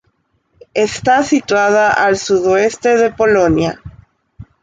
[0.73, 3.79] Está situada al sudoeste de Polonia.